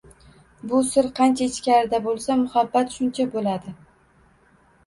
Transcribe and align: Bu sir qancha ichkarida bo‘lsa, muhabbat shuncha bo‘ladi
Bu 0.71 0.79
sir 0.91 1.09
qancha 1.19 1.47
ichkarida 1.53 1.99
bo‘lsa, 2.07 2.39
muhabbat 2.47 2.97
shuncha 2.97 3.29
bo‘ladi 3.37 3.75